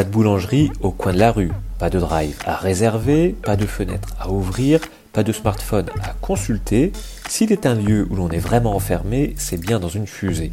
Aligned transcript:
Pas 0.00 0.04
de 0.04 0.12
boulangerie 0.12 0.72
au 0.80 0.92
coin 0.92 1.12
de 1.12 1.18
la 1.18 1.30
rue, 1.30 1.52
pas 1.78 1.90
de 1.90 1.98
drive 1.98 2.34
à 2.46 2.56
réserver, 2.56 3.36
pas 3.42 3.56
de 3.56 3.66
fenêtre 3.66 4.08
à 4.18 4.30
ouvrir, 4.30 4.80
pas 5.12 5.22
de 5.22 5.30
smartphone 5.30 5.90
à 6.02 6.14
consulter. 6.22 6.92
S'il 7.28 7.52
est 7.52 7.66
un 7.66 7.74
lieu 7.74 8.06
où 8.08 8.16
l'on 8.16 8.30
est 8.30 8.38
vraiment 8.38 8.74
enfermé, 8.74 9.34
c'est 9.36 9.60
bien 9.60 9.78
dans 9.78 9.90
une 9.90 10.06
fusée. 10.06 10.52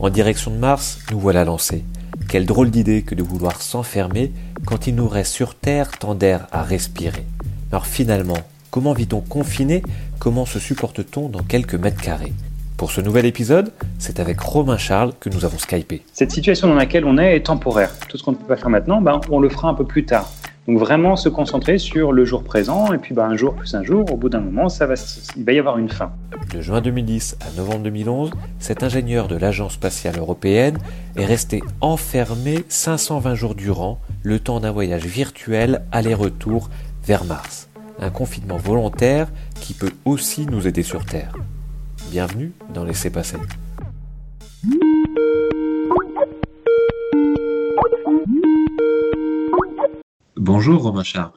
En 0.00 0.10
direction 0.10 0.50
de 0.50 0.56
Mars, 0.56 0.98
nous 1.12 1.20
voilà 1.20 1.44
lancés. 1.44 1.84
Quelle 2.28 2.44
drôle 2.44 2.72
d'idée 2.72 3.02
que 3.02 3.14
de 3.14 3.22
vouloir 3.22 3.62
s'enfermer 3.62 4.32
quand 4.66 4.88
il 4.88 4.96
nous 4.96 5.06
reste 5.06 5.32
sur 5.32 5.54
Terre 5.54 5.92
tant 5.92 6.16
d'air 6.16 6.48
à 6.50 6.64
respirer. 6.64 7.24
Alors 7.70 7.86
finalement, 7.86 8.38
comment 8.72 8.94
vit-on 8.94 9.20
confiné? 9.20 9.84
Comment 10.18 10.44
se 10.44 10.58
supporte-t-on 10.58 11.28
dans 11.28 11.44
quelques 11.44 11.76
mètres 11.76 12.02
carrés? 12.02 12.32
Pour 12.78 12.92
ce 12.92 13.00
nouvel 13.00 13.26
épisode, 13.26 13.72
c'est 13.98 14.20
avec 14.20 14.38
Romain 14.38 14.78
Charles 14.78 15.12
que 15.18 15.28
nous 15.28 15.44
avons 15.44 15.58
Skypé. 15.58 16.02
Cette 16.12 16.30
situation 16.30 16.68
dans 16.68 16.76
laquelle 16.76 17.04
on 17.04 17.18
est 17.18 17.34
est 17.34 17.44
temporaire. 17.44 17.90
Tout 18.08 18.16
ce 18.16 18.22
qu'on 18.22 18.30
ne 18.30 18.36
peut 18.36 18.46
pas 18.46 18.56
faire 18.56 18.70
maintenant, 18.70 19.02
ben, 19.02 19.20
on 19.30 19.40
le 19.40 19.48
fera 19.48 19.68
un 19.68 19.74
peu 19.74 19.84
plus 19.84 20.06
tard. 20.06 20.30
Donc 20.68 20.78
vraiment 20.78 21.16
se 21.16 21.28
concentrer 21.28 21.78
sur 21.78 22.12
le 22.12 22.24
jour 22.24 22.44
présent, 22.44 22.92
et 22.92 22.98
puis 22.98 23.14
ben, 23.14 23.24
un 23.24 23.36
jour 23.36 23.54
plus 23.54 23.74
un 23.74 23.82
jour, 23.82 24.12
au 24.12 24.16
bout 24.16 24.28
d'un 24.28 24.38
moment, 24.38 24.68
ça 24.68 24.86
va, 24.86 24.94
il 25.36 25.44
va 25.44 25.52
y 25.52 25.58
avoir 25.58 25.76
une 25.78 25.88
fin. 25.88 26.12
De 26.54 26.60
juin 26.60 26.80
2010 26.80 27.38
à 27.40 27.56
novembre 27.56 27.80
2011, 27.80 28.30
cet 28.60 28.84
ingénieur 28.84 29.26
de 29.26 29.34
l'Agence 29.34 29.72
spatiale 29.72 30.16
européenne 30.16 30.78
est 31.16 31.26
resté 31.26 31.62
enfermé 31.80 32.64
520 32.68 33.34
jours 33.34 33.54
durant, 33.56 33.98
le 34.22 34.38
temps 34.38 34.60
d'un 34.60 34.70
voyage 34.70 35.04
virtuel 35.04 35.82
aller-retour 35.90 36.70
vers 37.04 37.24
Mars. 37.24 37.68
Un 37.98 38.10
confinement 38.10 38.56
volontaire 38.56 39.26
qui 39.60 39.74
peut 39.74 39.92
aussi 40.04 40.46
nous 40.46 40.68
aider 40.68 40.84
sur 40.84 41.04
Terre. 41.04 41.32
Bienvenue 42.10 42.52
dans 42.72 42.84
Laissez 42.84 43.10
passer. 43.10 43.36
Bonjour 50.36 50.84
Romain 50.84 51.02
Charles. 51.02 51.32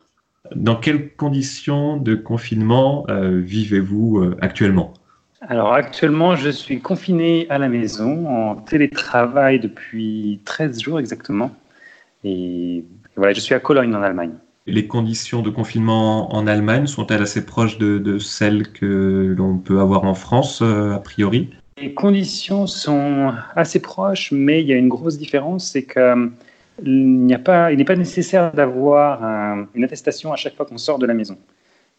Dans 0.55 0.77
quelles 0.77 1.13
conditions 1.13 1.97
de 1.97 2.15
confinement 2.15 3.05
euh, 3.09 3.41
vivez-vous 3.41 4.19
euh, 4.19 4.37
actuellement? 4.39 4.93
Alors 5.41 5.73
actuellement, 5.73 6.37
je 6.37 6.49
suis 6.49 6.79
confiné 6.79 7.47
à 7.49 7.57
la 7.57 7.67
maison 7.67 8.29
en 8.29 8.55
télétravail 8.55 9.59
depuis 9.59 10.39
13 10.45 10.81
jours 10.81 10.99
exactement. 10.99 11.51
Et 12.23 12.85
voilà, 13.17 13.33
je 13.33 13.41
suis 13.41 13.53
à 13.55 13.59
Cologne 13.59 13.93
en 13.93 14.01
Allemagne. 14.01 14.35
Les 14.67 14.87
conditions 14.87 15.41
de 15.41 15.49
confinement 15.49 16.33
en 16.35 16.45
Allemagne 16.45 16.85
sont-elles 16.85 17.23
assez 17.23 17.45
proches 17.45 17.77
de, 17.79 18.19
celles 18.19 18.71
que 18.71 19.33
l'on 19.35 19.57
peut 19.57 19.79
avoir 19.79 20.03
en 20.03 20.13
France, 20.13 20.61
euh, 20.61 20.93
a 20.93 20.99
priori? 20.99 21.49
Les 21.77 21.93
conditions 21.95 22.67
sont 22.67 23.33
assez 23.55 23.81
proches, 23.81 24.31
mais 24.31 24.61
il 24.61 24.67
y 24.67 24.73
a 24.73 24.75
une 24.75 24.89
grosse 24.89 25.17
différence, 25.17 25.71
c'est 25.71 25.83
qu'il 25.83 27.25
n'est 27.25 27.39
pas, 27.39 27.71
nécessaire 27.73 28.53
d'avoir 28.53 29.23
une 29.73 29.83
attestation 29.83 30.31
à 30.31 30.35
chaque 30.35 30.55
fois 30.55 30.67
qu'on 30.67 30.77
sort 30.77 30.99
de 30.99 31.07
la 31.07 31.15
maison. 31.15 31.37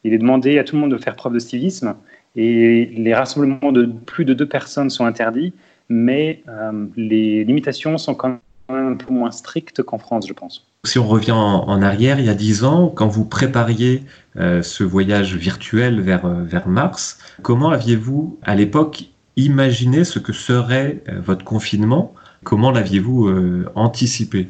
Il 0.04 0.12
est 0.12 0.18
demandé 0.18 0.58
à 0.58 0.64
tout 0.64 0.76
le 0.76 0.82
monde 0.82 0.92
de 0.92 0.98
faire 0.98 1.16
preuve 1.16 1.34
de 1.34 1.40
civisme 1.40 1.96
et 2.36 2.86
les 2.96 3.14
rassemblements 3.14 3.72
de 3.72 3.86
plus 3.86 4.24
de 4.24 4.34
deux 4.34 4.48
personnes 4.48 4.90
sont 4.90 5.04
interdits, 5.04 5.52
mais 5.88 6.42
euh, 6.48 6.86
les 6.96 7.44
limitations 7.44 7.98
sont 7.98 8.14
quand 8.14 8.38
même 8.68 8.92
un 8.92 8.96
peu 8.96 9.12
moins 9.12 9.32
strictes 9.32 9.82
qu'en 9.82 9.98
France, 9.98 10.26
je 10.28 10.32
pense. 10.32 10.71
Si 10.84 10.98
on 10.98 11.06
revient 11.06 11.30
en, 11.30 11.80
arrière, 11.80 12.18
il 12.18 12.26
y 12.26 12.28
a 12.28 12.34
dix 12.34 12.64
ans, 12.64 12.88
quand 12.88 13.06
vous 13.06 13.24
prépariez 13.24 14.02
euh, 14.36 14.62
ce 14.62 14.82
voyage 14.82 15.36
virtuel 15.36 16.00
vers, 16.00 16.26
euh, 16.26 16.42
vers 16.42 16.66
Mars, 16.66 17.18
comment 17.42 17.70
aviez-vous 17.70 18.40
à 18.42 18.56
l'époque 18.56 19.04
imaginé 19.36 20.02
ce 20.02 20.18
que 20.18 20.32
serait 20.32 21.04
euh, 21.08 21.20
votre 21.20 21.44
confinement? 21.44 22.14
Comment 22.42 22.72
l'aviez-vous 22.72 23.30
anticipé? 23.76 24.48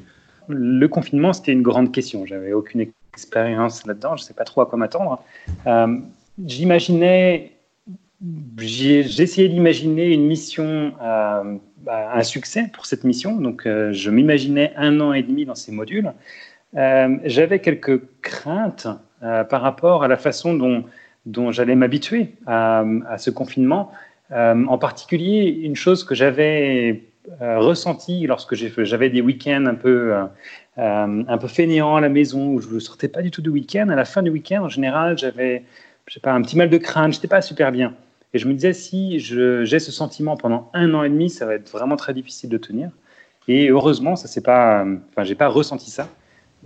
Le 0.49 0.87
confinement, 0.87 1.35
c'était 1.35 1.53
une 1.53 1.61
grande 1.61 1.93
question. 1.93 2.25
J'avais 2.25 2.55
aucune 2.55 2.87
expérience 3.13 3.85
là-dedans, 3.85 4.17
je 4.17 4.23
ne 4.23 4.27
sais 4.27 4.33
pas 4.33 4.45
trop 4.45 4.63
à 4.63 4.67
quoi 4.67 4.79
m'attendre. 4.79 5.23
J'imaginais 6.47 7.53
j'ai 8.57 9.01
essayé 9.01 9.51
d'imaginer 9.51 10.15
une 10.15 10.27
mission, 10.27 10.95
bah, 11.83 12.13
un 12.15 12.23
succès 12.23 12.71
pour 12.73 12.87
cette 12.87 13.05
mission. 13.05 13.37
Donc, 13.37 13.67
euh, 13.67 13.93
je 13.93 14.11
m'imaginais 14.11 14.73
un 14.77 15.01
an 15.01 15.13
et 15.13 15.23
demi 15.23 15.45
dans 15.45 15.55
ces 15.55 15.73
modules. 15.73 16.13
Euh, 16.77 17.17
j'avais 17.25 17.61
quelques 17.61 18.01
craintes 18.23 18.89
par 19.21 19.63
rapport 19.63 20.03
à 20.03 20.09
la 20.09 20.17
façon 20.17 20.55
dont, 20.55 21.53
j'allais 21.53 21.77
m'habituer 21.77 22.35
à, 22.47 22.85
ce 23.19 23.31
confinement. 23.31 23.93
en 24.33 24.79
particulier, 24.79 25.61
une 25.63 25.77
chose 25.77 26.03
que 26.03 26.17
j'avais 26.17 27.05
ressenti 27.41 28.27
lorsque 28.27 28.57
j'avais 28.57 29.11
des 29.11 29.21
week-ends 29.21 29.67
un 29.67 29.77
peu, 29.77 30.13
peu 30.75 31.47
fainéants 31.47 31.95
à 31.95 32.01
la 32.01 32.09
maison, 32.09 32.49
où 32.49 32.61
je 32.61 32.69
ne 32.75 32.81
sortais 32.81 33.07
pas 33.07 33.23
du 33.23 33.31
tout 33.31 33.43
de 33.43 33.51
week-end. 33.51 33.91
À 33.91 33.95
la 33.95 34.05
fin 34.05 34.25
du 34.25 34.31
week-end, 34.31 34.65
en 34.65 34.69
général, 34.69 35.17
j'avais 35.17 35.63
je 36.07 36.19
un 36.25 36.43
petit 36.43 36.57
mal 36.57 36.69
de 36.69 36.79
crâne, 36.79 37.13
j'étais 37.13 37.29
pas 37.29 37.41
super 37.41 37.73
bien. 37.73 37.95
Et 38.35 38.39
je 38.39 38.49
me 38.49 38.55
disais, 38.55 38.73
si 38.73 39.19
j'ai 39.19 39.79
ce 39.79 39.93
sentiment 39.93 40.37
pendant 40.37 40.71
un 40.75 40.95
an 40.95 41.03
et 41.03 41.11
demi, 41.11 41.29
ça 41.31 41.47
va 41.47 41.55
être 41.55 41.71
vraiment 41.71 41.97
très 41.97 42.15
difficile 42.15 42.49
de 42.51 42.59
tenir. 42.59 42.91
Et 43.49 43.69
heureusement, 43.69 44.17
ça 44.17 44.29
c'est 44.29 44.43
pas, 44.43 44.87
enfin, 45.11 45.25
j'ai 45.25 45.35
pas 45.35 45.49
ressenti 45.49 45.91
ça. 45.91 46.09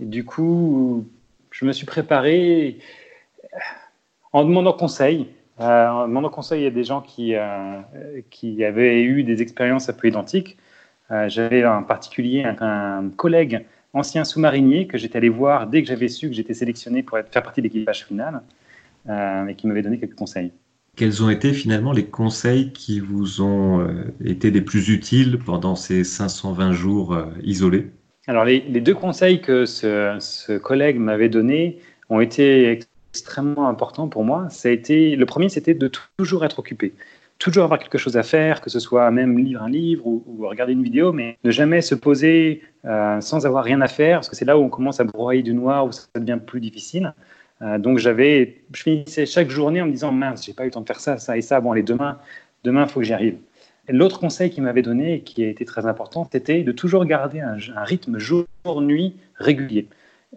Et 0.01 0.05
du 0.05 0.23
coup, 0.23 1.05
je 1.51 1.65
me 1.65 1.73
suis 1.73 1.85
préparé 1.85 2.79
en 4.33 4.45
demandant 4.45 4.73
conseil. 4.73 5.27
Euh, 5.59 5.87
en 5.89 6.07
demandant 6.07 6.29
conseil 6.29 6.67
à 6.67 6.69
des 6.69 6.83
gens 6.83 7.01
qui, 7.01 7.33
euh, 7.35 7.81
qui 8.29 8.63
avaient 8.63 9.01
eu 9.01 9.23
des 9.23 9.41
expériences 9.41 9.89
un 9.89 9.93
peu 9.93 10.07
identiques. 10.07 10.57
Euh, 11.11 11.27
j'avais 11.29 11.65
en 11.65 11.83
particulier 11.83 12.43
un, 12.43 13.09
collègue 13.17 13.65
ancien 13.93 14.23
sous-marinier 14.23 14.87
que 14.87 14.97
j'étais 14.97 15.17
allé 15.17 15.29
voir 15.29 15.67
dès 15.67 15.81
que 15.81 15.87
j'avais 15.87 16.09
su 16.09 16.27
que 16.27 16.35
j'étais 16.35 16.53
sélectionné 16.53 17.01
pour 17.01 17.17
faire 17.17 17.43
partie 17.43 17.61
de 17.61 17.67
l'équipage 17.67 18.05
final 18.05 18.41
et 19.09 19.55
qui 19.55 19.67
m'avait 19.67 19.81
donné 19.81 19.97
quelques 19.99 20.15
conseils. 20.15 20.51
Quels 20.97 21.23
ont 21.23 21.29
été 21.29 21.53
finalement 21.53 21.91
les 21.91 22.05
conseils 22.05 22.73
qui 22.73 22.99
vous 22.99 23.41
ont 23.41 23.81
euh, 23.81 24.15
été 24.25 24.49
les 24.49 24.61
plus 24.61 24.89
utiles 24.89 25.37
pendant 25.37 25.75
ces 25.75 26.03
520 26.03 26.73
jours 26.73 27.13
euh, 27.13 27.25
isolés? 27.43 27.91
Alors 28.25 28.45
les, 28.45 28.59
deux 28.59 28.95
conseils 28.95 29.39
que 29.39 29.65
ce, 29.65 30.57
collègue 30.57 30.97
m'avait 30.97 31.29
donnés 31.29 31.77
ont 32.09 32.19
été 32.19 32.81
extrêmement 33.11 33.69
importants 33.69 34.07
pour 34.07 34.25
moi. 34.25 34.49
Ça 34.49 34.69
a 34.69 34.71
été, 34.71 35.15
le 35.15 35.25
premier, 35.27 35.49
c'était 35.49 35.75
de 35.75 35.89
toujours 36.17 36.43
être 36.43 36.59
occupé 36.59 36.93
toujours 37.39 37.65
avoir 37.65 37.79
quelque 37.79 37.99
chose 37.99 38.17
à 38.17 38.23
faire, 38.23 38.61
que 38.61 38.69
ce 38.71 38.79
soit 38.79 39.11
même 39.11 39.37
lire 39.37 39.61
un 39.61 39.69
livre 39.69 40.07
ou, 40.07 40.23
regarder 40.39 40.73
une 40.73 40.81
vidéo, 40.81 41.13
mais 41.13 41.37
ne 41.43 41.51
jamais 41.51 41.81
se 41.81 41.93
poser 41.93 42.63
euh, 42.85 43.21
sans 43.21 43.45
avoir 43.45 43.63
rien 43.63 43.79
à 43.81 43.87
faire, 43.87 44.17
parce 44.17 44.29
que 44.29 44.35
c'est 44.35 44.43
là 44.43 44.57
où 44.57 44.63
on 44.63 44.69
commence 44.69 44.99
à 44.99 45.03
broyer 45.03 45.43
du 45.43 45.53
noir, 45.53 45.85
où 45.85 45.91
ça 45.91 46.07
devient 46.15 46.39
plus 46.43 46.59
difficile. 46.59 47.13
Euh, 47.61 47.77
donc 47.77 47.97
j'avais, 47.97 48.61
je 48.73 48.83
finissais 48.83 49.25
chaque 49.25 49.49
journée 49.49 49.81
en 49.81 49.87
me 49.87 49.91
disant 49.91 50.11
mince, 50.11 50.45
j'ai 50.45 50.53
pas 50.53 50.63
eu 50.63 50.67
le 50.67 50.71
temps 50.71 50.81
de 50.81 50.87
faire 50.87 50.99
ça, 50.99 51.17
ça 51.17 51.37
et 51.37 51.41
ça. 51.41 51.59
Bon, 51.59 51.71
allez, 51.71 51.83
demain, 51.83 52.19
demain, 52.63 52.87
faut 52.87 52.99
que 52.99 53.05
j'y 53.05 53.13
arrive. 53.13 53.37
L'autre 53.89 54.19
conseil 54.19 54.49
qu'il 54.49 54.63
m'avait 54.63 54.81
donné 54.81 55.15
et 55.15 55.21
qui 55.21 55.43
a 55.43 55.47
été 55.47 55.65
très 55.65 55.85
important, 55.85 56.27
c'était 56.31 56.63
de 56.63 56.71
toujours 56.71 57.05
garder 57.05 57.39
un, 57.39 57.57
rythme 57.83 58.17
jour-nuit 58.17 59.15
régulier 59.35 59.87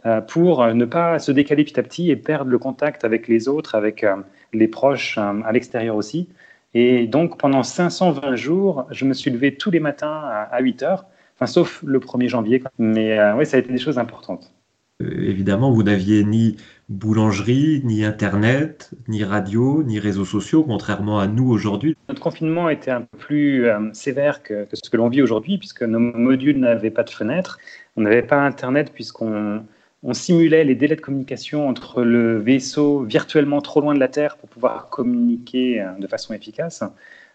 euh, 0.06 0.20
pour 0.20 0.64
ne 0.66 0.84
pas 0.84 1.18
se 1.18 1.32
décaler 1.32 1.64
petit 1.64 1.80
à 1.80 1.82
petit 1.82 2.10
et 2.10 2.16
perdre 2.16 2.50
le 2.50 2.58
contact 2.58 3.04
avec 3.04 3.26
les 3.26 3.48
autres, 3.48 3.74
avec 3.74 4.04
euh, 4.04 4.16
les 4.52 4.68
proches 4.68 5.18
à 5.18 5.52
l'extérieur 5.52 5.96
aussi. 5.96 6.28
Et 6.74 7.08
donc 7.08 7.38
pendant 7.38 7.64
520 7.64 8.36
jours, 8.36 8.86
je 8.90 9.04
me 9.04 9.14
suis 9.14 9.32
levé 9.32 9.56
tous 9.56 9.72
les 9.72 9.80
matins 9.80 10.22
à, 10.50 10.60
8 10.60 10.82
heures, 10.84 11.06
sauf 11.46 11.82
le 11.84 11.98
1er 11.98 12.28
janvier. 12.28 12.62
Mais 12.78 13.18
oui, 13.32 13.44
ça 13.44 13.56
a 13.56 13.60
été 13.60 13.72
des 13.72 13.78
choses 13.78 13.98
importantes. 13.98 14.52
Évidemment, 15.00 15.70
vous 15.70 15.82
n'aviez 15.82 16.24
ni 16.24 16.56
boulangerie, 16.88 17.82
ni 17.84 18.04
Internet, 18.04 18.90
ni 19.06 19.22
radio, 19.22 19.82
ni 19.84 20.00
réseaux 20.00 20.24
sociaux, 20.24 20.64
contrairement 20.64 21.20
à 21.20 21.26
nous 21.26 21.48
aujourd'hui. 21.48 21.96
Notre 22.08 22.20
confinement 22.20 22.68
était 22.68 22.90
un 22.90 23.02
peu 23.02 23.18
plus 23.18 23.66
euh, 23.66 23.92
sévère 23.92 24.42
que, 24.42 24.66
ce 24.72 24.90
que 24.90 24.96
l'on 24.96 25.08
vit 25.08 25.22
aujourd'hui, 25.22 25.56
puisque 25.56 25.82
nos 25.82 26.00
modules 26.00 26.58
n'avaient 26.58 26.90
pas 26.90 27.04
de 27.04 27.10
fenêtre. 27.10 27.58
On 27.96 28.02
n'avait 28.02 28.22
pas 28.22 28.44
Internet, 28.44 28.92
puisqu'on 28.92 29.62
on 30.02 30.14
simulait 30.14 30.64
les 30.64 30.74
délais 30.74 30.96
de 30.96 31.00
communication 31.00 31.68
entre 31.68 32.02
le 32.02 32.38
vaisseau 32.38 33.02
virtuellement 33.02 33.60
trop 33.60 33.80
loin 33.80 33.94
de 33.94 34.00
la 34.00 34.08
Terre 34.08 34.36
pour 34.38 34.48
pouvoir 34.48 34.88
communiquer 34.88 35.80
euh, 35.80 35.92
de 35.98 36.06
façon 36.06 36.34
efficace. 36.34 36.82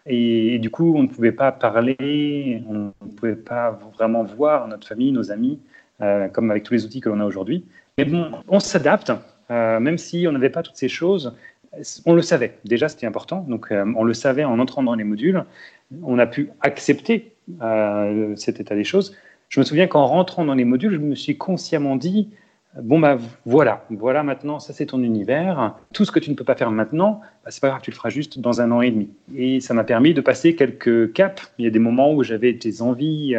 Et, 0.08 0.58
du 0.60 0.70
coup, 0.70 0.94
on 0.96 1.02
ne 1.02 1.08
pouvait 1.08 1.32
pas 1.32 1.50
parler, 1.50 2.62
on 2.68 2.92
ne 3.04 3.10
pouvait 3.16 3.34
pas 3.34 3.72
vraiment 3.94 4.22
voir 4.22 4.68
notre 4.68 4.86
famille, 4.86 5.10
nos 5.10 5.32
amis, 5.32 5.58
comme 5.98 6.50
avec 6.50 6.62
tous 6.62 6.74
les 6.74 6.84
outils 6.84 7.00
que 7.00 7.08
l'on 7.08 7.20
a 7.20 7.24
aujourd'hui. 7.24 7.64
Mais 7.98 8.04
bon, 8.04 8.30
on 8.48 8.60
s'adapte. 8.60 9.12
Euh, 9.50 9.80
même 9.80 9.98
si 9.98 10.26
on 10.28 10.32
n'avait 10.32 10.50
pas 10.50 10.62
toutes 10.62 10.76
ces 10.76 10.88
choses, 10.88 11.34
on 12.04 12.14
le 12.14 12.22
savait. 12.22 12.58
Déjà, 12.64 12.88
c'était 12.88 13.06
important. 13.06 13.44
Donc, 13.48 13.70
euh, 13.70 13.84
on 13.96 14.04
le 14.04 14.14
savait 14.14 14.44
en 14.44 14.58
entrant 14.58 14.82
dans 14.82 14.94
les 14.94 15.04
modules. 15.04 15.44
On 16.02 16.18
a 16.18 16.26
pu 16.26 16.50
accepter 16.60 17.32
euh, 17.62 18.34
cet 18.36 18.60
état 18.60 18.74
des 18.74 18.84
choses. 18.84 19.14
Je 19.48 19.60
me 19.60 19.64
souviens 19.64 19.86
qu'en 19.86 20.06
rentrant 20.06 20.44
dans 20.44 20.54
les 20.54 20.64
modules, 20.64 20.92
je 20.92 20.98
me 20.98 21.14
suis 21.14 21.38
consciemment 21.38 21.96
dit 21.96 22.28
bon 22.82 22.98
bah 22.98 23.16
voilà, 23.46 23.86
voilà 23.88 24.22
maintenant, 24.22 24.58
ça 24.58 24.74
c'est 24.74 24.86
ton 24.86 25.02
univers. 25.02 25.76
Tout 25.94 26.04
ce 26.04 26.10
que 26.10 26.18
tu 26.18 26.28
ne 26.30 26.34
peux 26.34 26.44
pas 26.44 26.56
faire 26.56 26.70
maintenant, 26.70 27.20
bah, 27.44 27.50
c'est 27.50 27.60
pas 27.60 27.68
grave, 27.68 27.80
tu 27.80 27.90
le 27.90 27.96
feras 27.96 28.10
juste 28.10 28.40
dans 28.40 28.60
un 28.60 28.70
an 28.72 28.82
et 28.82 28.90
demi. 28.90 29.08
Et 29.36 29.60
ça 29.60 29.72
m'a 29.72 29.84
permis 29.84 30.12
de 30.12 30.20
passer 30.20 30.56
quelques 30.56 31.12
caps. 31.12 31.50
Il 31.58 31.64
y 31.64 31.68
a 31.68 31.70
des 31.70 31.78
moments 31.78 32.12
où 32.12 32.24
j'avais 32.24 32.52
des 32.52 32.82
envies 32.82 33.36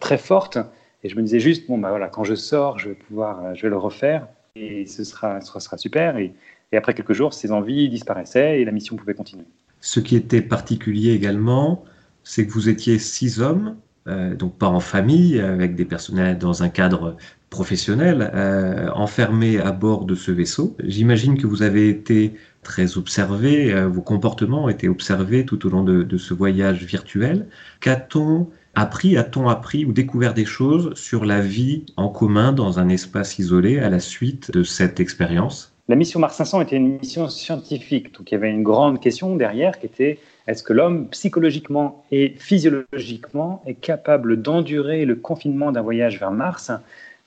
très 0.00 0.18
fortes 0.18 0.58
Et 1.02 1.08
je 1.08 1.16
me 1.16 1.22
disais 1.22 1.40
juste, 1.40 1.66
bon, 1.66 1.78
bah 1.78 1.90
voilà, 1.90 2.08
quand 2.08 2.24
je 2.24 2.34
sors, 2.34 2.78
je 2.78 2.90
vais 2.90 2.94
pouvoir, 2.94 3.54
je 3.54 3.62
vais 3.62 3.70
le 3.70 3.76
refaire 3.78 4.26
et 4.56 4.86
ce 4.86 5.04
sera, 5.04 5.40
ce 5.40 5.60
sera 5.60 5.78
super. 5.78 6.16
Et, 6.18 6.34
après 6.72 6.94
quelques 6.94 7.14
jours, 7.14 7.34
ces 7.34 7.50
envies 7.50 7.88
disparaissaient 7.88 8.60
et 8.60 8.64
la 8.64 8.70
mission 8.70 8.94
pouvait 8.94 9.14
continuer. 9.14 9.42
Ce 9.80 9.98
qui 9.98 10.14
était 10.14 10.40
particulier 10.40 11.10
également, 11.10 11.84
c'est 12.22 12.46
que 12.46 12.52
vous 12.52 12.68
étiez 12.68 13.00
six 13.00 13.40
hommes, 13.40 13.76
euh, 14.06 14.36
donc 14.36 14.56
pas 14.56 14.68
en 14.68 14.78
famille, 14.78 15.40
avec 15.40 15.74
des 15.74 15.84
personnels 15.84 16.38
dans 16.38 16.62
un 16.62 16.68
cadre 16.68 17.16
professionnel, 17.48 18.30
euh, 18.34 18.88
enfermés 18.94 19.58
à 19.58 19.72
bord 19.72 20.04
de 20.04 20.14
ce 20.14 20.30
vaisseau. 20.30 20.76
J'imagine 20.84 21.36
que 21.36 21.48
vous 21.48 21.62
avez 21.62 21.88
été 21.88 22.34
très 22.62 22.96
observé, 22.96 23.74
euh, 23.74 23.88
vos 23.88 24.02
comportements 24.02 24.66
ont 24.66 24.68
été 24.68 24.88
observés 24.88 25.44
tout 25.44 25.66
au 25.66 25.70
long 25.70 25.82
de 25.82 26.16
ce 26.18 26.34
voyage 26.34 26.84
virtuel. 26.84 27.48
Qu'a-t-on 27.80 28.48
appris, 28.74 29.16
a-t-on 29.16 29.48
appris 29.48 29.84
ou 29.84 29.92
découvert 29.92 30.34
des 30.34 30.44
choses 30.44 30.94
sur 30.94 31.24
la 31.24 31.40
vie 31.40 31.84
en 31.96 32.08
commun 32.08 32.52
dans 32.52 32.78
un 32.78 32.88
espace 32.88 33.38
isolé 33.38 33.78
à 33.78 33.90
la 33.90 34.00
suite 34.00 34.50
de 34.52 34.62
cette 34.62 35.00
expérience? 35.00 35.72
La 35.88 35.96
mission 35.96 36.20
Mars 36.20 36.36
500 36.36 36.60
était 36.60 36.76
une 36.76 36.98
mission 36.98 37.28
scientifique, 37.28 38.14
donc 38.14 38.30
il 38.30 38.34
y 38.34 38.36
avait 38.36 38.50
une 38.50 38.62
grande 38.62 39.00
question 39.00 39.34
derrière 39.34 39.78
qui 39.78 39.86
était 39.86 40.20
est-ce 40.46 40.62
que 40.62 40.72
l'homme, 40.72 41.08
psychologiquement 41.08 42.04
et 42.10 42.34
physiologiquement, 42.38 43.62
est 43.66 43.74
capable 43.74 44.40
d'endurer 44.40 45.04
le 45.04 45.16
confinement 45.16 45.72
d'un 45.72 45.82
voyage 45.82 46.18
vers 46.18 46.30
Mars? 46.30 46.70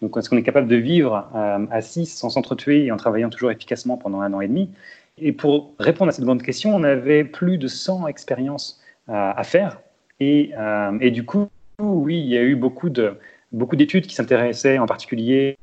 Donc 0.01 0.17
est-ce 0.17 0.29
qu'on 0.29 0.37
est 0.37 0.43
capable 0.43 0.67
de 0.67 0.75
vivre 0.75 1.29
euh, 1.35 1.65
à 1.71 1.81
6 1.81 2.05
sans 2.05 2.29
s'entretuer 2.29 2.85
et 2.85 2.91
en 2.91 2.97
travaillant 2.97 3.29
toujours 3.29 3.51
efficacement 3.51 3.97
pendant 3.97 4.21
un 4.21 4.33
an 4.33 4.41
et 4.41 4.47
demi? 4.47 4.69
Et 5.17 5.31
pour 5.31 5.73
répondre 5.79 6.09
à 6.09 6.11
cette 6.11 6.25
grande 6.25 6.41
question, 6.41 6.75
on 6.75 6.83
avait 6.83 7.23
plus 7.23 7.57
de 7.57 7.67
100 7.67 8.07
expériences 8.07 8.81
euh, 9.09 9.31
à 9.35 9.43
faire. 9.43 9.79
Et, 10.23 10.51
euh, 10.57 10.97
et 11.01 11.11
du 11.11 11.25
coup, 11.25 11.47
oui, 11.79 12.19
il 12.19 12.27
y 12.27 12.37
a 12.37 12.41
eu 12.41 12.55
beaucoup 12.55 12.89
de, 12.89 13.17
beaucoup 13.51 13.75
d'études 13.75 14.07
qui 14.07 14.15
s'intéressaient 14.15 14.77
en 14.77 14.85
particulier 14.85 15.57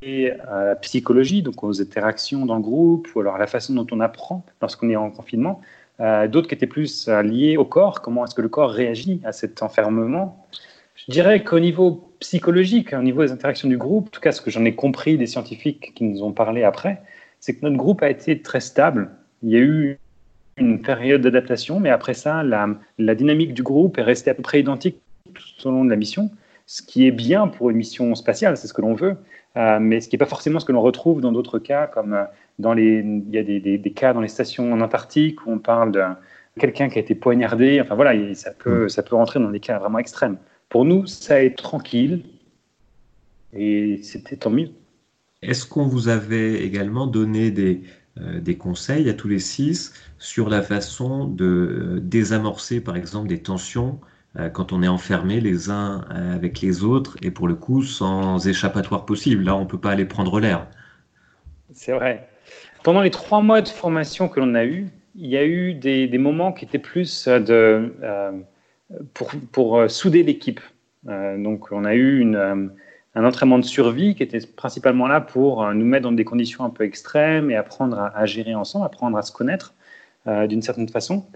à 0.49 0.65
la 0.65 0.77
psychologie, 0.77 1.43
donc 1.43 1.63
aux 1.65 1.81
interactions 1.81 2.45
dans 2.45 2.57
le 2.57 2.63
groupe, 2.63 3.09
ou 3.15 3.21
alors 3.21 3.37
à 3.37 3.39
la 3.39 3.47
façon 3.47 3.75
dont 3.75 3.87
on 3.91 4.01
apprend 4.01 4.45
lorsqu'on 4.61 4.91
est 4.91 4.97
en 4.97 5.11
confinement. 5.11 5.61
Euh, 6.01 6.29
d'autres 6.29 6.49
qui 6.49 6.55
étaient 6.55 6.67
plus 6.67 7.09
euh, 7.09 7.23
liés 7.23 7.57
au 7.57 7.65
corps, 7.65 8.01
comment 8.01 8.25
est-ce 8.25 8.35
que 8.35 8.43
le 8.43 8.49
corps 8.49 8.71
réagit 8.71 9.21
à 9.25 9.33
cet 9.33 9.63
enfermement. 9.63 10.47
Je 10.95 11.13
dirais 11.13 11.43
qu'au 11.45 11.61
niveau 11.61 12.11
psychologique, 12.21 12.93
au 12.93 13.03
niveau 13.03 13.23
des 13.23 13.33
interactions 13.33 13.69
du 13.69 13.77
groupe, 13.77 14.07
en 14.09 14.11
tout 14.11 14.21
cas 14.21 14.33
ce 14.33 14.41
que 14.41 14.51
j'en 14.51 14.65
ai 14.65 14.75
compris 14.75 15.19
des 15.19 15.27
scientifiques 15.27 15.93
qui 15.95 16.05
nous 16.05 16.23
ont 16.23 16.33
parlé 16.33 16.65
après, 16.65 17.03
c'est 17.39 17.55
que 17.55 17.61
notre 17.63 17.77
groupe 17.77 18.03
a 18.03 18.11
été 18.11 18.41
très 18.41 18.61
stable. 18.61 19.11
Il 19.43 19.51
y 19.51 19.57
a 19.57 19.61
eu 19.61 19.99
une 20.61 20.81
période 20.81 21.23
d'adaptation, 21.23 21.81
mais 21.81 21.91
après 21.91 22.15
ça, 22.15 22.43
la, 22.43 22.69
la 22.99 23.15
dynamique 23.15 23.55
du 23.55 23.63
groupe 23.63 23.99
est 23.99 24.03
restée 24.03 24.31
à 24.31 24.35
peu 24.35 24.43
près 24.43 24.61
identique 24.61 24.97
tout 25.35 25.69
au 25.69 25.71
long 25.71 25.85
de 25.85 25.91
la 25.91 25.97
mission 25.97 26.31
ce 26.71 26.83
qui 26.83 27.05
est 27.05 27.11
bien 27.11 27.49
pour 27.49 27.71
une 27.71 27.79
mission 27.79 28.15
spatiale, 28.15 28.57
c'est 28.57 28.69
ce 28.69 28.73
que 28.73 28.81
l'on 28.81 28.95
veut, 28.95 29.17
euh, 29.57 29.81
mais 29.81 30.01
ce 30.01 30.09
qui 30.09 30.15
n'est 30.15 30.21
pas 30.21 30.27
forcément 30.27 30.61
ce 30.61 30.65
que 30.65 30.71
l'on 30.71 30.83
retrouve 30.83 31.21
dans 31.21 31.33
d'autres 31.33 31.59
cas, 31.59 31.89
comme 31.89 32.15
euh, 32.15 32.23
dans 32.61 32.75
les, 32.75 33.01
il 33.01 33.35
y 33.35 33.39
a 33.39 33.43
des, 33.43 33.93
cas 33.93 34.13
dans 34.13 34.21
les 34.21 34.29
stations 34.29 34.73
en 34.73 34.81
Antarctique 34.81 35.45
où 35.45 35.51
on 35.51 35.59
parle 35.59 35.91
de 35.91 36.01
quelqu'un 36.61 36.89
qui 36.89 36.99
a 36.99 37.01
été 37.01 37.17
poignardé. 37.17 37.81
Enfin 37.81 37.97
voilà, 37.97 38.15
ça 38.37 38.53
peut, 38.53 38.89
ça 38.89 39.03
peut 39.03 39.17
rentrer 39.17 39.41
dans 39.41 39.51
des 39.51 39.59
cas 39.59 39.81
vraiment 39.81 39.99
extrêmes. 39.99 40.37
Pour 40.69 40.85
nous, 40.85 41.07
ça 41.07 41.43
est 41.43 41.59
tranquille 41.59 42.23
et 43.53 43.99
c'était 44.05 44.37
tant 44.37 44.51
mieux. 44.51 44.71
Est-ce 45.43 45.67
qu'on 45.67 45.89
vous 45.89 46.07
avait 46.07 46.63
également 46.63 47.09
donné 47.09 47.51
des, 47.51 47.83
des 48.17 48.57
conseils 48.57 49.09
à 49.09 49.15
tous 49.15 49.29
les 49.29 49.39
six 49.39 49.93
sur 50.19 50.51
la 50.51 50.63
façon 50.63 51.27
de 51.27 52.01
désamorcer, 52.03 52.81
par 52.81 52.97
exemple, 52.97 53.29
des 53.29 53.41
tensions 53.41 54.01
euh, 54.39 54.49
quand 54.49 54.73
on 54.73 54.81
est 54.83 54.89
enfermé 54.89 55.41
les 55.41 55.71
uns 55.71 56.05
euh, 56.13 56.35
avec 56.35 56.61
les 56.61 56.85
autres 56.85 57.17
et 57.21 57.33
pour 57.33 57.49
le 57.49 57.57
coup 57.57 57.83
sans 57.83 58.47
échappatoire 58.47 59.05
possible. 59.05 59.43
Là, 59.43 59.57
on 59.57 59.61
ne 59.61 59.69
peut 59.69 59.79
pas 59.79 59.91
aller 59.91 60.05
prendre 60.05 60.39
l'air. 60.39 60.69
C'est 61.73 61.93
vrai. 61.93 62.29
Pendant 62.85 63.01
les 63.01 63.11
trois 63.11 63.43
mois 63.43 63.61
de 63.61 63.69
formation 63.69 64.29
que 64.29 64.39
l'on 64.39 64.55
a 64.55 64.65
eu, 64.65 64.89
il 65.17 65.27
y 65.27 65.37
a 65.37 65.45
eu 65.45 65.75
des, 65.75 66.19
moments 66.19 66.53
qui 66.53 66.65
étaient 66.65 66.79
plus 66.79 67.27
de, 67.27 67.93
euh, 68.03 68.33
pour, 69.15 69.33
pour, 69.51 69.91
souder 69.91 70.23
l'équipe. 70.23 70.61
donc, 71.05 71.73
on 71.73 71.85
a 71.85 71.95
eu 71.95 72.21
une, 72.21 72.71
un 73.15 73.25
entraînement 73.25 73.59
de 73.59 73.65
survie 73.65 74.15
qui 74.15 74.23
était 74.23 74.41
principalement 74.57 75.09
là 75.09 75.21
pour 75.21 75.73
nous 75.75 75.85
mettre 75.85 76.05
dans 76.05 76.13
des 76.13 76.25
conditions 76.25 76.65
un 76.65 76.71
peu 76.71 76.85
extrêmes 76.85 77.51
et 77.51 77.57
apprendre 77.57 78.11
à, 78.15 78.27
gérer 78.27 78.55
ensemble, 78.55 78.87
apprendre 78.87 79.19
à 79.19 79.23
se 79.23 79.33
connaître 79.33 79.75
d'une 80.27 80.63
certaine 80.63 80.89
façon. 80.89 81.27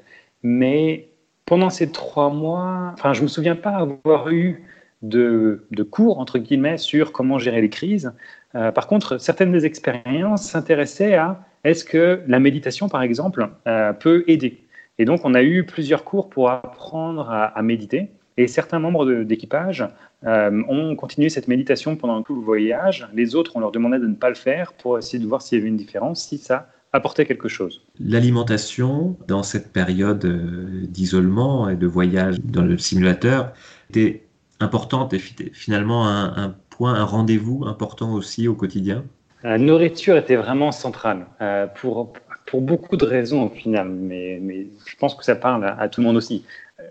Mais 0.45 1.09
pendant 1.47 1.71
ces 1.71 1.91
trois 1.91 2.31
mois, 2.31 2.93
enfin, 2.95 3.13
je 3.13 3.23
me 3.23 3.29
souviens 3.29 3.57
pas 3.57 3.77
avoir 3.77 4.31
eu 4.31 4.63
de, 5.03 5.83
cours, 5.91 6.19
entre 6.19 6.39
guillemets, 6.39 6.79
sur 6.79 7.13
comment 7.13 7.39
gérer 7.39 7.61
les 7.61 7.69
crises. 7.69 8.13
Euh, 8.55 8.73
par 8.73 8.87
contre, 8.87 9.19
certaines 9.19 9.53
des 9.53 9.67
expériences 9.67 10.43
s'intéressaient 10.43 11.15
à 11.15 11.45
est-ce 11.65 11.85
que 11.85 12.23
la 12.27 12.41
méditation, 12.41 12.89
par 12.89 13.03
exemple, 13.03 13.49
euh, 13.67 13.93
peut 13.93 14.25
aider? 14.27 14.65
Et 14.99 15.05
donc, 15.05 15.21
on 15.25 15.35
a 15.35 15.43
eu 15.43 15.65
plusieurs 15.65 16.05
cours 16.05 16.31
pour 16.31 16.51
apprendre 16.51 17.29
à, 17.31 17.61
méditer. 17.63 18.11
Et 18.37 18.47
certains 18.47 18.79
membres 18.79 19.23
d'équipage 19.23 19.85
euh, 20.27 20.63
ont 20.69 20.97
continué 20.97 21.29
cette 21.29 21.49
méditation 21.49 21.97
pendant 21.97 22.23
tout 22.23 22.35
le 22.35 22.41
voyage. 22.41 23.09
Les 23.15 23.35
autres, 23.35 23.53
on 23.57 23.61
leur 23.61 23.73
demandait 23.73 23.99
de 23.99 24.07
ne 24.07 24.15
pas 24.15 24.29
le 24.29 24.35
faire 24.35 24.73
pour 24.73 24.99
essayer 24.99 25.19
de 25.19 25.29
voir 25.29 25.43
s'il 25.43 25.59
y 25.59 25.61
avait 25.61 25.69
une 25.69 25.77
différence, 25.77 26.25
si 26.25 26.39
ça 26.39 26.69
apporter 26.95 27.27
quelque 27.27 27.49
chose. 27.49 27.83
L'alimentation, 27.99 29.17
dans 29.27 29.43
cette 29.43 29.73
période 29.73 30.25
euh, 30.25 30.87
d'isolement 30.87 31.69
et 31.69 31.75
de 31.75 31.89
voyage 31.89 32.37
dans 32.41 32.63
le 32.63 32.79
simulateur, 32.79 33.53
était 33.91 34.23
importante 34.61 35.13
et 35.13 35.19
finalement 35.19 36.09
un, 36.09 36.55
point, 36.71 36.95
un 36.95 37.05
rendez-vous 37.05 37.65
important 37.67 38.15
aussi 38.15 38.47
au 38.47 38.55
quotidien 38.55 39.05
La 39.43 39.59
nourriture 39.59 40.17
était 40.17 40.37
vraiment 40.37 40.71
centrale 40.71 41.27
euh, 41.41 41.67
pour, 41.67 42.13
pour 42.47 42.61
beaucoup 42.63 42.97
de 42.97 43.05
raisons 43.05 43.47
au 43.47 43.51
final, 43.51 43.89
mais, 43.89 44.39
mais 44.41 44.69
je 44.87 44.97
pense 44.97 45.17
que 45.17 45.25
ça 45.25 45.35
parle 45.35 45.75
à, 45.77 45.89
tout 45.89 46.01
le 46.01 46.07
monde 46.07 46.17
aussi. 46.17 46.45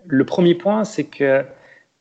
Le 0.06 0.24
premier 0.24 0.54
point, 0.54 0.84
c'est 0.84 1.04
que 1.04 1.44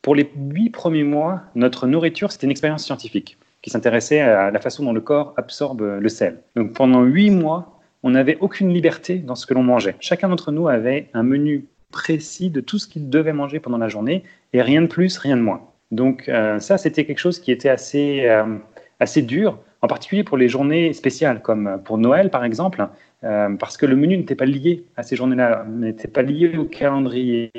pour 0.04 0.16
les 0.16 0.30
huit 0.36 0.70
premiers 0.70 1.04
mois, 1.04 1.42
notre 1.56 1.88
nourriture, 1.88 2.32
c'était 2.32 2.46
une 2.46 2.52
expérience 2.52 2.84
scientifique 2.84 3.38
qui 3.64 3.70
s'intéressait 3.70 4.20
à 4.20 4.52
la 4.52 4.60
façon 4.60 4.84
dont 4.84 4.92
le 4.92 5.02
corps 5.02 5.34
absorbe 5.38 5.82
le 5.82 6.10
sel. 6.10 6.42
Donc 6.58 6.74
pendant 6.74 7.02
huit 7.04 7.32
mois, 7.32 7.80
on 8.04 8.12
n'avait 8.12 8.38
aucune 8.42 8.72
liberté 8.74 9.18
dans 9.20 9.36
ce 9.36 9.46
que 9.48 9.54
l'on 9.54 9.64
mangeait. 9.64 9.96
Chacun 10.02 10.28
d'entre 10.28 10.52
nous 10.52 10.68
avait 10.68 11.10
un 11.14 11.24
menu 11.24 11.66
précis 11.90 12.50
de 12.50 12.60
tout 12.60 12.80
ce 12.80 12.88
qu'il 12.88 13.10
devait 13.10 13.32
manger 13.32 13.62
pendant 13.62 13.78
la 13.78 13.88
journée 13.88 14.24
et 14.52 14.62
rien 14.62 14.82
de 14.82 14.88
plus, 14.88 15.18
rien 15.18 15.38
de 15.38 15.42
moins. 15.42 15.62
Donc 15.92 16.28
euh, 16.28 16.60
ça, 16.60 16.78
c'était 16.78 17.06
quelque 17.06 17.20
chose 17.20 17.40
qui 17.40 17.54
était 17.54 17.70
assez, 17.70 18.26
euh, 18.26 18.58
assez 19.00 19.22
dur, 19.22 19.58
en 19.82 19.88
particulier 19.88 20.26
pour 20.26 20.38
les 20.38 20.50
journées 20.50 20.92
spéciales, 20.92 21.42
comme 21.42 21.80
pour 21.86 21.98
Noël 21.98 22.30
par 22.30 22.44
exemple, 22.44 22.86
euh, 23.24 23.56
parce 23.56 23.78
que 23.78 23.86
le 23.86 23.96
menu 23.96 24.18
n'était 24.18 24.36
pas 24.36 24.46
lié 24.46 24.84
à 24.98 25.04
ces 25.04 25.16
journées-là, 25.16 25.66
n'était 25.70 26.10
pas 26.10 26.24
lié 26.24 26.58
au 26.58 26.66
calendrier. 26.66 27.52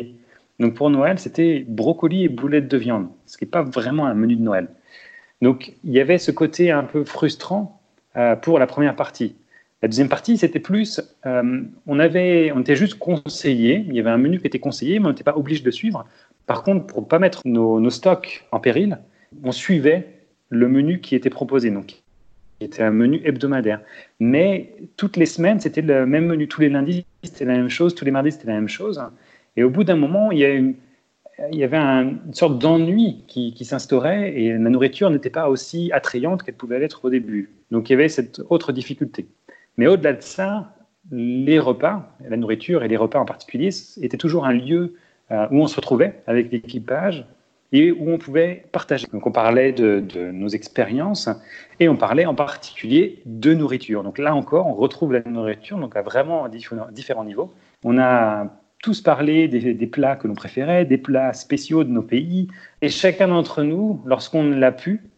Donc 0.61 0.75
pour 0.75 0.91
Noël, 0.91 1.19
c'était 1.19 1.65
brocoli 1.67 2.25
et 2.25 2.29
boulettes 2.29 2.69
de 2.69 2.77
viande, 2.77 3.09
ce 3.27 3.37
qui 3.37 3.45
n'est 3.45 3.51
pas 3.51 3.63
vraiment 3.63 4.07
un 4.07 4.15
menu 4.15 4.37
de 4.37 4.43
Noël. 4.43 4.69
Donc 5.43 5.75
il 5.85 5.93
y 5.93 6.01
avait 6.01 6.19
ce 6.19 6.31
côté 6.31 6.71
un 6.71 6.85
peu 6.85 7.05
frustrant 7.05 7.81
pour 8.43 8.61
la 8.61 8.67
première 8.69 8.95
partie. 8.95 9.35
La 9.85 9.89
deuxième 9.89 10.09
partie, 10.09 10.39
c'était 10.39 10.61
plus, 10.61 10.99
euh, 11.27 11.61
on, 11.87 11.99
avait, 11.99 12.51
on 12.53 12.61
était 12.61 12.75
juste 12.75 12.95
conseillé, 12.95 13.85
il 13.87 13.95
y 13.95 14.01
avait 14.01 14.09
un 14.09 14.17
menu 14.17 14.41
qui 14.41 14.47
était 14.47 14.59
conseillé, 14.59 14.99
mais 14.99 15.05
on 15.05 15.09
n'était 15.11 15.25
pas 15.25 15.37
obligé 15.37 15.63
de 15.63 15.71
suivre. 15.71 16.07
Par 16.47 16.63
contre, 16.63 16.87
pour 16.87 17.03
ne 17.03 17.07
pas 17.07 17.19
mettre 17.19 17.43
nos, 17.45 17.91
stocks 17.91 18.47
en 18.51 18.61
péril, 18.61 18.99
on 19.43 19.53
suivait 19.53 20.09
le 20.49 20.69
menu 20.69 21.03
qui 21.03 21.15
était 21.15 21.29
proposé, 21.29 21.71
donc 21.71 21.85
qui 21.85 22.03
était 22.63 22.83
un 22.83 22.93
menu 22.93 23.21
hebdomadaire. 23.27 23.83
Mais 24.21 24.75
toutes 24.97 25.19
les 25.19 25.27
semaines, 25.27 25.61
c'était 25.61 25.83
le 25.83 26.07
même 26.07 26.25
menu. 26.25 26.49
Tous 26.49 26.63
les 26.63 26.71
lundis, 26.71 27.05
c'était 27.23 27.45
la 27.45 27.53
même 27.53 27.69
chose, 27.69 27.95
tous 27.95 28.07
les 28.07 28.11
mardis, 28.11 28.33
c'était 28.33 28.47
la 28.47 28.55
même 28.55 28.71
chose. 28.71 29.03
Et 29.57 29.65
au 29.65 29.71
bout 29.71 29.85
d'un 29.85 29.97
moment, 29.97 30.31
il 30.33 30.39
y, 31.53 31.65
avait 31.65 31.77
une 31.77 32.35
sorte 32.35 32.59
d'ennui 32.59 33.25
qui, 33.27 33.65
s'instaurait 33.65 34.39
et 34.39 34.53
la 34.53 34.59
nourriture 34.59 35.11
n'était 35.11 35.31
pas 35.31 35.49
aussi 35.49 35.91
attrayante 35.93 36.43
qu'elle 36.43 36.57
pouvait 36.57 36.79
l'être 36.79 37.05
au 37.05 37.11
début. 37.11 37.51
Donc 37.71 37.89
il 37.89 37.93
y 37.93 37.95
avait 37.95 38.09
cette 38.09 38.41
autre 38.51 38.73
difficulté. 38.73 39.29
Mais 39.77 39.87
au-delà 39.87 40.13
de 40.13 40.23
ça, 40.23 40.75
les 41.11 41.59
repas, 41.59 42.17
la 42.29 42.37
nourriture 42.37 42.83
et 42.83 42.89
les 42.89 42.97
repas 42.97 43.19
en 43.19 43.25
particulier, 43.25 43.71
étaient 44.01 44.17
toujours 44.17 44.47
un 44.47 44.53
lieu 44.53 44.95
euh, 45.31 45.47
où 45.51 45.61
on 45.61 45.67
se 45.67 45.77
retrouvait 45.77 46.23
avec 46.27 46.51
l'équipage 46.51 47.27
et 47.73 47.91
où 47.91 48.11
on 48.11 48.19
pouvait 48.19 48.65
partager. 48.73 49.07
Donc 49.13 49.27
on 49.27 49.33
parlait 49.33 49.73
de, 49.73 50.01
nos 50.33 50.49
expériences 50.49 51.29
et 51.81 51.89
on 51.89 51.97
parlait 51.97 52.25
en 52.25 52.35
particulier 52.35 53.21
de 53.27 53.53
nourriture. 53.53 54.03
Donc 54.05 54.19
là 54.19 54.35
encore, 54.35 54.67
on 54.67 54.75
retrouve 54.75 55.13
la 55.13 55.23
nourriture 55.23 55.79
donc 55.79 55.97
à 55.97 56.03
vraiment 56.03 56.49
différents 56.49 57.25
niveaux. 57.25 57.53
On 57.83 57.99
a 57.99 58.47
tous 58.85 59.01
parlé 59.01 59.49
des, 59.49 59.87
plats 59.87 60.15
que 60.15 60.29
l'on 60.29 60.35
préférait, 60.35 60.85
des 60.85 60.99
plats 60.99 61.33
spéciaux 61.33 61.85
de 61.85 61.89
nos 61.89 62.03
pays, 62.03 62.49
et 62.83 62.91
chacun 62.91 63.29
d'entre 63.29 63.63
nous, 63.63 64.03
lorsqu'on 64.05 64.45
l'a 64.45 64.73
pu, 64.73 65.09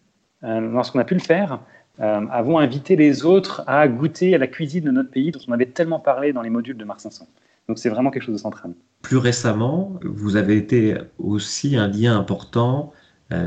euh, 0.45 0.61
lorsqu'on 0.61 1.01
a 1.01 1.05
pu 1.05 1.15
le 1.15 1.21
faire, 1.21 1.59
euh, 1.99 2.21
avons 2.31 2.59
invité 2.59 2.95
les 2.95 3.25
autres 3.25 3.65
à 3.67 3.89
goûter 3.89 4.37
à 4.37 4.39
la 4.39 4.47
cuisine 4.47 4.85
de 4.85 4.93
notre 4.93 5.11
pays 5.11 5.33
dont 5.33 5.41
on 5.49 5.53
avait 5.53 5.67
tellement 5.67 5.99
parlé 5.99 6.33
dans 6.33 6.43
les 6.43 6.51
modules 6.51 6.77
de 6.77 6.85
Mars 6.85 7.03
500. 7.03 7.27
Donc 7.67 7.81
c'est 7.81 7.89
vraiment 7.89 8.13
quelque 8.13 8.23
chose 8.23 8.37
de 8.37 8.41
central. 8.41 8.73
Plus 9.03 9.17
récemment, 9.17 9.99
vous 10.05 10.37
avez 10.37 10.57
été 10.57 10.95
aussi 11.19 11.77
un 11.77 11.89
lien 11.89 12.17
important 12.17 12.93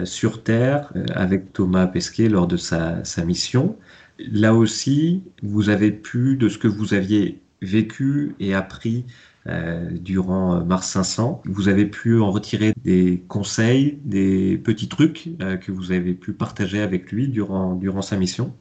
sur 0.04 0.44
Terre 0.44 0.92
avec 1.16 1.54
Thomas 1.54 1.88
Pesquet 1.88 2.28
lors 2.28 2.48
de 2.48 2.58
sa 2.58 3.24
mission. 3.26 3.78
Là 4.20 4.54
aussi, 4.54 5.24
vous 5.42 5.70
avez 5.70 5.92
pu, 5.92 6.36
de 6.36 6.50
ce 6.50 6.58
que 6.58 6.68
vous 6.68 6.94
aviez 6.94 7.40
vécu 7.62 8.36
et 8.40 8.54
appris 8.54 9.06
euh, 9.50 9.90
durant 9.92 10.58
euh, 10.58 10.64
Mars 10.64 10.88
500. 10.90 11.42
Vous 11.46 11.70
avez 11.70 11.86
pu 11.86 12.20
en 12.20 12.30
retirer 12.30 12.74
des 12.84 13.24
conseils, 13.28 13.98
des 14.04 14.58
petits 14.58 14.88
trucs 14.88 15.30
euh, 15.42 15.58
que 15.58 15.72
vous 15.72 15.92
avez 15.92 16.14
pu 16.14 16.34
partager 16.34 16.82
avec 16.82 17.12
lui 17.12 17.28
durant, 17.28 17.74
durant 17.74 18.02
sa 18.02 18.16
mission 18.16 18.54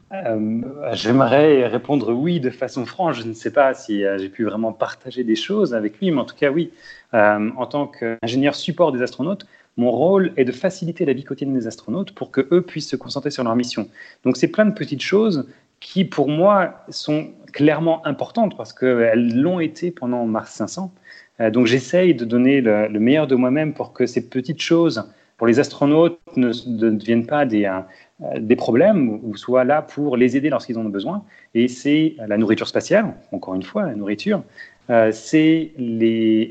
J'aimerais 0.92 1.66
répondre 1.66 2.12
oui 2.12 2.40
de 2.40 2.50
façon 2.50 2.86
franche. 2.86 3.20
Je 3.20 3.28
ne 3.28 3.34
sais 3.34 3.52
pas 3.52 3.74
si 3.74 4.02
j'ai 4.18 4.28
pu 4.28 4.44
vraiment 4.44 4.72
partager 4.72 5.24
des 5.24 5.36
choses 5.36 5.74
avec 5.74 5.98
lui, 5.98 6.10
mais 6.10 6.20
en 6.20 6.24
tout 6.24 6.36
cas 6.36 6.50
oui. 6.50 6.70
en 7.12 7.66
tant 7.66 7.86
qu'ingénieur 7.86 8.54
support 8.54 8.92
des 8.92 9.02
astronautes, 9.02 9.46
mon 9.76 9.90
rôle 9.90 10.32
est 10.36 10.44
de 10.44 10.52
faciliter 10.52 11.04
la 11.04 11.12
vie 11.12 11.24
quotidienne 11.24 11.56
des 11.56 11.66
astronautes 11.66 12.12
pour 12.12 12.30
que 12.30 12.48
eux 12.52 12.62
puissent 12.62 12.88
se 12.88 12.96
concentrer 12.96 13.30
sur 13.30 13.44
leur 13.44 13.54
mission. 13.54 13.88
Donc 14.24 14.36
c'est 14.36 14.48
plein 14.48 14.64
de 14.64 14.72
petites 14.72 15.02
choses 15.02 15.46
qui, 15.80 16.04
pour 16.04 16.28
moi, 16.28 16.84
sont 16.88 17.28
clairement 17.52 18.06
importantes 18.06 18.56
parce 18.56 18.72
qu'elles 18.72 19.40
l'ont 19.40 19.60
été 19.60 19.90
pendant 19.90 20.26
Mars 20.26 20.52
500. 20.52 20.92
Euh, 21.40 21.50
donc 21.50 21.66
j'essaye 21.66 22.14
de 22.14 22.24
donner 22.24 22.60
le, 22.60 22.88
meilleur 22.98 23.26
de 23.26 23.34
moi-même 23.34 23.72
pour 23.72 23.92
que 23.92 24.06
ces 24.06 24.28
petites 24.28 24.60
choses, 24.60 25.04
pour 25.36 25.46
les 25.46 25.60
astronautes, 25.60 26.18
ne, 26.36 26.50
deviennent 26.66 27.26
pas 27.26 27.46
des, 27.46 27.64
euh, 27.64 28.38
des 28.38 28.56
problèmes 28.56 29.20
ou 29.22 29.36
soient 29.36 29.64
là 29.64 29.82
pour 29.82 30.16
les 30.16 30.36
aider 30.36 30.50
lorsqu'ils 30.50 30.78
en 30.78 30.86
ont 30.86 30.90
besoin. 30.90 31.24
Et 31.54 31.68
c'est 31.68 32.16
la 32.26 32.36
nourriture 32.36 32.66
spatiale, 32.66 33.14
encore 33.32 33.54
une 33.54 33.62
fois, 33.62 33.86
la 33.86 33.94
nourriture. 33.94 34.42
Euh, 34.90 35.12
c'est 35.12 35.72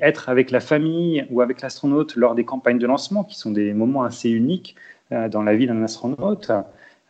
être 0.01 0.29
avec 0.29 0.51
la 0.51 0.59
famille 0.59 1.25
ou 1.31 1.41
avec 1.41 1.61
l'astronaute 1.61 2.15
lors 2.15 2.35
des 2.35 2.45
campagnes 2.45 2.77
de 2.77 2.87
lancement, 2.87 3.23
qui 3.23 3.37
sont 3.37 3.51
des 3.51 3.73
moments 3.73 4.03
assez 4.03 4.29
uniques 4.29 4.75
dans 5.09 5.41
la 5.41 5.55
vie 5.55 5.67
d'un 5.67 5.81
astronaute. 5.83 6.51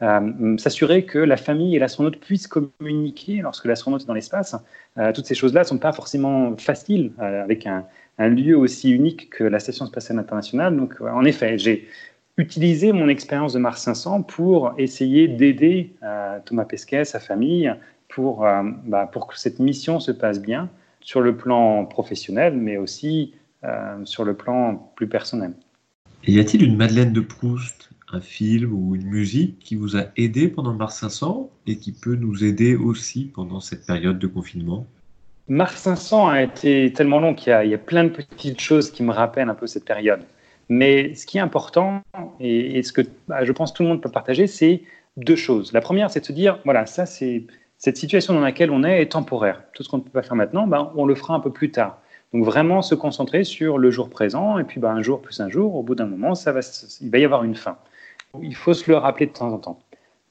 Euh, 0.03 0.57
s'assurer 0.57 1.05
que 1.05 1.17
la 1.17 1.37
famille 1.37 1.75
et 1.75 1.79
l'astronaute 1.79 2.19
puissent 2.19 2.47
communiquer 2.47 3.37
lorsque 3.37 3.65
l'astronaute 3.65 4.03
est 4.03 4.05
dans 4.05 4.13
l'espace. 4.13 4.55
Euh, 4.99 5.11
toutes 5.11 5.25
ces 5.25 5.33
choses-là 5.33 5.61
ne 5.61 5.65
sont 5.65 5.79
pas 5.79 5.91
forcément 5.91 6.55
faciles 6.57 7.13
euh, 7.19 7.43
avec 7.43 7.65
un, 7.65 7.83
lieu 8.19 8.55
aussi 8.55 8.91
unique 8.91 9.29
que 9.31 9.43
la 9.43 9.59
Station 9.59 9.85
spatiale 9.87 10.19
internationale. 10.19 10.75
Donc, 10.75 11.01
en 11.01 11.23
effet, 11.23 11.57
j'ai 11.57 11.87
utilisé 12.37 12.91
mon 12.91 13.09
expérience 13.09 13.53
de 13.53 13.59
Mars 13.59 13.81
500 13.83 14.23
pour 14.23 14.73
essayer 14.79 15.27
d'aider 15.27 15.93
Thomas 16.45 16.65
Pesquet, 16.65 17.05
sa 17.05 17.19
famille, 17.19 17.71
pour, 18.09 18.43
bah, 18.85 19.07
pour 19.11 19.27
que 19.27 19.37
cette 19.37 19.59
mission 19.59 19.99
se 19.99 20.11
passe 20.11 20.41
bien 20.41 20.67
sur 21.01 21.21
le 21.21 21.37
plan 21.37 21.85
professionnel, 21.85 22.55
mais 22.57 22.77
aussi 22.77 23.35
sur 24.03 24.25
le 24.25 24.33
plan 24.33 24.91
plus 24.95 25.07
personnel. 25.07 25.53
y 26.25 26.39
a-t-il 26.39 26.63
une 26.63 26.75
Madeleine 26.75 27.13
de 27.13 27.21
Proust 27.21 27.91
un 28.11 28.21
film 28.21 28.73
ou 28.73 28.95
une 28.95 29.05
musique 29.05 29.59
qui 29.59 29.75
vous 29.75 29.97
a 29.97 30.05
aidé 30.15 30.47
pendant 30.47 30.73
Mars 30.73 30.99
500 30.99 31.49
et 31.67 31.77
qui 31.77 31.91
peut 31.91 32.15
nous 32.15 32.43
aider 32.43 32.75
aussi 32.75 33.25
pendant 33.25 33.59
cette 33.59 33.85
période 33.85 34.19
de 34.19 34.27
confinement? 34.27 34.87
Mars 35.49 35.75
500 35.81 36.27
a 36.27 36.41
été 36.41 36.91
tellement 36.93 37.19
long 37.19 37.33
qu'il 37.33 37.51
y, 37.51 37.73
a 37.73 37.77
plein 37.77 38.03
de 38.03 38.09
petites 38.09 38.59
choses 38.59 38.91
qui 38.91 39.03
me 39.03 39.11
rappellent 39.11 39.49
un 39.49 39.55
peu 39.55 39.67
cette 39.67 39.85
période. 39.85 40.21
Mais 40.69 41.15
ce 41.15 41.25
qui 41.25 41.37
est 41.37 41.41
important, 41.41 42.01
et, 42.41 42.83
ce 42.83 42.91
que 42.91 43.01
bah, 43.27 43.45
je 43.45 43.51
pense 43.53 43.73
tout 43.73 43.83
le 43.83 43.89
monde 43.89 44.01
peut 44.01 44.11
partager, 44.11 44.47
c'est 44.47 44.81
deux 45.15 45.37
choses. 45.37 45.71
La 45.71 45.79
première, 45.79 46.11
c'est 46.11 46.19
de 46.19 46.25
se 46.25 46.33
dire, 46.33 46.59
voilà, 46.65 46.85
ça 46.85 47.05
c'est 47.05 47.43
cette 47.77 47.95
situation 47.95 48.33
dans 48.33 48.41
laquelle 48.41 48.71
on 48.71 48.83
est 48.83 49.01
est 49.01 49.11
temporaire. 49.11 49.63
Tout 49.73 49.83
ce 49.83 49.89
qu'on 49.89 49.99
ne 49.99 50.03
peut 50.03 50.09
pas 50.09 50.23
faire 50.23 50.35
maintenant, 50.35 50.67
bah, 50.67 50.91
on 50.95 51.05
le 51.05 51.15
fera 51.15 51.33
un 51.33 51.39
peu 51.39 51.51
plus 51.51 51.71
tard. 51.71 52.01
Donc 52.33 52.43
vraiment 52.43 52.81
se 52.81 52.95
concentrer 52.95 53.45
sur 53.45 53.77
le 53.77 53.89
jour 53.89 54.09
présent, 54.09 54.59
et 54.59 54.65
puis 54.65 54.81
bah, 54.81 54.91
un 54.91 55.01
jour 55.01 55.21
plus 55.21 55.39
un 55.39 55.49
jour, 55.49 55.75
au 55.75 55.83
bout 55.83 55.95
d'un 55.95 56.07
moment, 56.07 56.35
ça 56.35 56.51
va, 56.51 56.59
il 57.01 57.09
va 57.09 57.17
y 57.19 57.25
avoir 57.25 57.45
une 57.45 57.55
fin. 57.55 57.77
Il 58.43 58.55
faut 58.55 58.73
se 58.73 58.89
le 58.89 58.97
rappeler 58.97 59.25
de 59.25 59.31
temps 59.31 59.51
en 59.51 59.57
temps. 59.57 59.79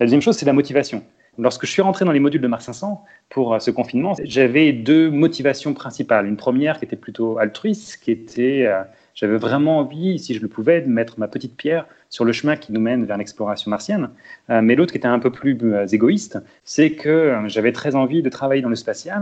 La 0.01 0.07
deuxième 0.07 0.23
chose, 0.23 0.37
c'est 0.37 0.47
la 0.47 0.53
motivation. 0.53 1.03
Lorsque 1.39 1.67
je 1.67 1.71
suis 1.71 1.83
rentré 1.83 2.05
dans 2.05 2.13
les 2.13 2.21
modules 2.21 2.41
de 2.41 2.49
Mars 2.49 2.65
500 2.65 3.05
pour 3.29 3.55
euh, 3.55 3.59
ce 3.59 3.71
confinement, 3.71 4.15
j'avais 4.25 4.73
deux 4.73 5.11
motivations 5.11 5.75
principales. 5.75 6.27
Une 6.27 6.37
première 6.37 6.79
qui 6.79 6.87
était 6.87 6.97
plutôt 6.97 7.39
altruiste, 7.39 7.99
qui 8.03 8.11
était, 8.11 8.65
euh, 8.67 8.83
j'avais 9.15 9.37
vraiment 9.37 9.79
envie, 9.79 10.19
si 10.19 10.35
je 10.35 10.41
le 10.41 10.49
pouvais, 10.49 10.81
de 10.81 10.89
mettre 10.89 11.21
ma 11.21 11.29
petite 11.29 11.57
pierre 11.57 11.87
sur 12.09 12.25
le 12.25 12.33
chemin 12.33 12.57
qui 12.57 12.73
nous 12.73 12.81
mène 12.81 13.05
vers 13.05 13.19
l'exploration 13.19 13.71
martienne. 13.71 14.09
Euh, 14.49 14.63
mais 14.63 14.77
l'autre 14.77 14.93
qui 14.93 14.99
était 14.99 15.09
un 15.09 15.19
peu 15.19 15.31
plus 15.31 15.59
égoïste, 15.93 16.39
c'est 16.65 16.93
que 16.93 17.43
j'avais 17.47 17.73
très 17.73 17.97
envie 17.97 18.23
de 18.23 18.31
travailler 18.31 18.63
dans 18.63 18.71
le 18.71 18.77
spatial. 18.77 19.21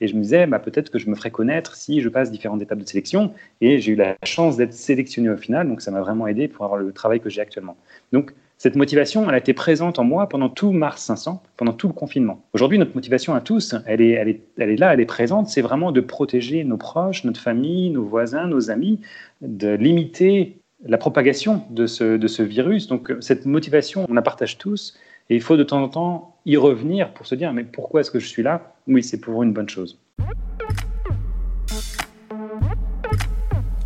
Et 0.00 0.08
je 0.08 0.14
me 0.14 0.22
disais, 0.22 0.46
bah, 0.46 0.58
peut-être 0.58 0.90
que 0.90 0.98
je 0.98 1.10
me 1.10 1.14
ferais 1.14 1.30
connaître 1.30 1.74
si 1.74 2.00
je 2.00 2.08
passe 2.08 2.30
différentes 2.30 2.62
étapes 2.62 2.78
de 2.78 2.86
sélection. 2.86 3.32
Et 3.60 3.78
j'ai 3.80 3.92
eu 3.92 3.96
la 3.96 4.16
chance 4.24 4.56
d'être 4.56 4.72
sélectionné 4.72 5.30
au 5.30 5.36
final, 5.36 5.68
donc 5.68 5.80
ça 5.80 5.90
m'a 5.90 6.00
vraiment 6.00 6.26
aidé 6.26 6.48
pour 6.48 6.64
avoir 6.64 6.80
le 6.80 6.92
travail 6.92 7.20
que 7.20 7.28
j'ai 7.28 7.40
actuellement. 7.40 7.76
Donc, 8.12 8.32
cette 8.60 8.74
motivation, 8.74 9.28
elle 9.28 9.34
a 9.36 9.38
été 9.38 9.54
présente 9.54 10.00
en 10.00 10.04
moi 10.04 10.28
pendant 10.28 10.48
tout 10.48 10.72
mars 10.72 11.02
500, 11.02 11.42
pendant 11.56 11.72
tout 11.72 11.86
le 11.86 11.92
confinement. 11.92 12.42
Aujourd'hui, 12.54 12.76
notre 12.76 12.94
motivation 12.96 13.34
à 13.34 13.40
tous, 13.40 13.76
elle 13.86 14.00
est, 14.00 14.40
là, 14.56 14.92
elle 14.92 15.00
est 15.00 15.06
présente. 15.06 15.48
C'est 15.48 15.62
vraiment 15.62 15.92
de 15.92 16.00
protéger 16.00 16.64
nos 16.64 16.76
proches, 16.76 17.22
notre 17.22 17.40
famille, 17.40 17.90
nos 17.90 18.04
voisins, 18.04 18.48
nos 18.48 18.72
amis, 18.72 19.00
de 19.42 19.74
limiter 19.74 20.58
la 20.84 20.98
propagation 20.98 21.62
de 21.70 21.86
ce 21.86 22.42
virus. 22.42 22.88
Donc, 22.88 23.12
cette 23.20 23.46
motivation, 23.46 24.06
on 24.08 24.14
la 24.14 24.22
partage 24.22 24.58
tous. 24.58 24.98
Et 25.30 25.36
il 25.36 25.40
faut 25.40 25.56
de 25.56 25.62
temps 25.62 25.82
en 25.82 25.88
temps 25.88 26.36
y 26.44 26.56
revenir 26.56 27.12
pour 27.12 27.26
se 27.26 27.36
dire, 27.36 27.52
mais 27.52 27.62
pourquoi 27.62 28.00
est-ce 28.00 28.10
que 28.10 28.18
je 28.18 28.26
suis 28.26 28.42
là? 28.42 28.74
Oui, 28.88 29.04
c'est 29.04 29.18
pour 29.18 29.42
une 29.42 29.52
bonne 29.52 29.68
chose. 29.68 29.98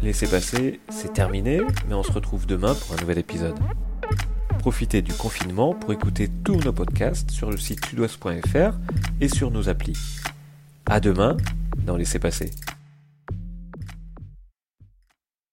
Laissez 0.00 0.26
passer, 0.26 0.80
c'est 0.88 1.12
terminé, 1.12 1.60
mais 1.88 1.94
on 1.94 2.02
se 2.02 2.10
retrouve 2.10 2.46
demain 2.46 2.74
pour 2.74 2.96
un 2.96 3.00
nouvel 3.00 3.18
épisode. 3.18 3.58
Profitez 4.58 5.02
du 5.02 5.12
confinement 5.12 5.74
pour 5.74 5.92
écouter 5.92 6.28
tous 6.44 6.56
nos 6.56 6.72
podcasts 6.72 7.30
sur 7.30 7.50
le 7.50 7.56
site 7.56 7.84
sudouest.fr 7.86 8.78
et 9.20 9.28
sur 9.28 9.50
nos 9.50 9.68
applis. 9.68 10.20
À 10.86 11.00
demain 11.00 11.36
dans 11.84 11.96
Laissez 11.96 12.18
passer. 12.18 12.50